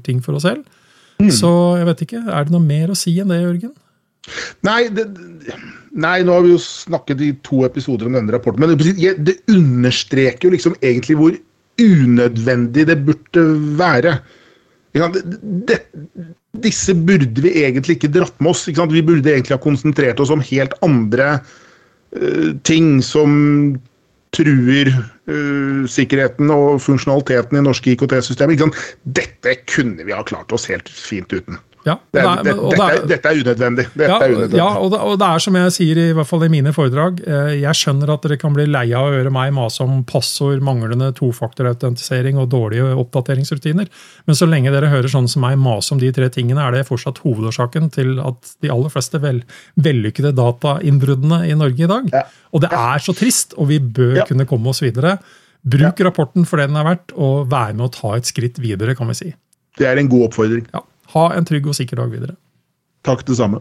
ting 0.07 0.21
for 0.23 0.39
oss 0.39 0.47
selv. 0.47 0.63
Mm. 1.19 1.33
Så 1.35 1.51
jeg 1.81 1.89
vet 1.89 2.05
ikke, 2.07 2.21
er 2.23 2.47
det 2.47 2.55
noe 2.55 2.63
mer 2.63 2.93
å 2.95 2.97
si 2.97 3.17
enn 3.19 3.35
det, 3.35 3.41
Jørgen? 3.43 3.75
Nei, 4.65 4.79
det, 4.95 5.09
nei, 5.91 6.21
nå 6.23 6.39
har 6.39 6.47
vi 6.47 6.55
jo 6.55 6.63
snakket 6.63 7.27
i 7.27 7.33
to 7.45 7.65
episoder 7.67 8.07
om 8.07 8.15
denne 8.15 8.33
rapporten, 8.39 8.63
men 8.63 8.79
det 9.27 9.37
understreker 9.51 10.47
jo 10.47 10.55
liksom 10.55 10.79
egentlig 10.79 11.19
hvor 11.19 11.35
unødvendig 11.81 12.87
det 12.89 12.99
burde 13.07 13.45
være. 13.79 14.19
Det, 14.95 15.79
disse 16.63 16.95
burde 16.95 17.43
vi 17.43 17.51
egentlig 17.65 17.99
ikke 17.99 18.13
dratt 18.15 18.37
med 18.41 18.53
oss. 18.53 18.69
Vi 18.69 19.03
burde 19.03 19.33
egentlig 19.33 19.57
ha 19.57 19.63
konsentrert 19.63 20.23
oss 20.23 20.31
om 20.31 20.45
helt 20.45 20.77
andre 20.87 21.41
uh, 22.15 22.55
ting 22.63 23.01
som 23.03 23.35
truer 24.35 24.91
uh, 24.91 25.83
sikkerheten 25.91 26.51
og 26.55 26.81
funksjonaliteten 26.83 27.59
i 27.59 27.65
norske 27.67 27.95
IKT-systemer. 27.95 28.71
Dette 29.19 29.59
kunne 29.67 30.07
vi 30.07 30.15
ha 30.15 30.23
klart 30.27 30.55
oss 30.55 30.69
helt 30.71 30.91
fint 30.91 31.35
uten. 31.35 31.59
Ja, 31.85 31.99
det 32.17 32.23
er, 32.23 32.39
det, 32.41 32.53
dette, 32.55 32.85
er, 32.85 33.03
dette, 33.11 33.31
er, 33.31 33.39
unødvendig. 33.45 33.85
Dette 33.93 34.07
ja, 34.09 34.17
er 34.17 34.33
unødvendig. 34.33 34.57
Ja, 34.57 34.69
og 34.81 34.93
det, 34.95 35.01
og 35.05 35.19
det, 35.21 35.27
er 35.29 35.43
som 35.45 35.59
jeg 35.59 35.73
sier 35.77 35.99
i 36.01 36.07
hvert 36.17 36.29
fall 36.31 36.47
i 36.47 36.49
mine 36.53 36.73
foredrag, 36.73 37.21
eh, 37.29 37.51
jeg 37.61 37.77
skjønner 37.77 38.13
at 38.15 38.25
dere 38.25 38.39
kan 38.41 38.55
bli 38.57 38.65
lei 38.71 38.87
av 38.97 39.11
å 39.11 39.13
høre 39.13 39.33
meg 39.35 39.53
mase 39.57 39.85
om 39.85 39.99
passord, 40.09 40.63
manglende 40.65 41.11
tofaktorautentisering 41.19 42.41
og 42.41 42.49
dårlige 42.55 42.89
oppdateringsrutiner. 43.03 43.91
Men 44.25 44.39
så 44.39 44.49
lenge 44.49 44.73
dere 44.73 44.89
hører 44.93 45.13
sånn 45.13 45.29
som 45.29 45.45
meg 45.45 45.59
mase 45.61 45.93
om 45.93 46.01
de 46.01 46.09
tre 46.17 46.31
tingene, 46.33 46.65
er 46.65 46.79
det 46.79 46.87
fortsatt 46.89 47.21
hovedårsaken 47.27 47.93
til 47.99 48.17
at 48.25 48.57
de 48.65 48.73
aller 48.73 48.93
fleste 48.95 49.21
vel, 49.21 49.43
vellykkede 49.77 50.33
datainnbruddene 50.41 51.43
i 51.51 51.59
Norge 51.61 51.85
i 51.85 51.91
dag. 51.91 52.09
Ja. 52.17 52.25
Og 52.57 52.65
det 52.65 52.73
er 52.73 53.05
så 53.05 53.13
trist, 53.17 53.53
og 53.61 53.69
vi 53.75 53.83
bør 53.83 54.23
ja. 54.23 54.29
kunne 54.31 54.49
komme 54.49 54.73
oss 54.73 54.81
videre. 54.85 55.19
Bruk 55.65 56.01
rapporten 56.05 56.49
for 56.49 56.61
det 56.61 56.71
den 56.73 56.81
er 56.81 56.89
verdt, 56.89 57.13
og 57.13 57.53
vær 57.53 57.77
med 57.77 57.91
å 57.91 57.93
ta 57.93 58.17
et 58.17 58.29
skritt 58.29 58.57
videre, 58.63 58.97
kan 58.97 59.13
vi 59.13 59.21
si. 59.21 59.31
Det 59.77 59.87
er 59.91 60.01
en 60.01 60.09
god 60.09 60.31
oppfordring. 60.31 60.65
Ja. 60.73 60.85
Ha 61.15 61.29
en 61.37 61.47
trygg 61.47 61.67
og 61.71 61.77
sikker 61.79 62.01
dag 62.03 62.11
videre. 62.13 62.37
Takk, 63.07 63.23
det 63.29 63.37
samme. 63.39 63.61